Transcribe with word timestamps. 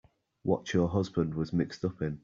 What 0.41 0.73
your 0.73 0.87
husband 0.87 1.35
was 1.35 1.53
mixed 1.53 1.85
up 1.85 2.01
in. 2.01 2.17